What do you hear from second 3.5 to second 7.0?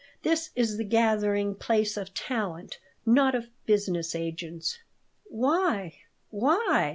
business agents." "Why? Why?"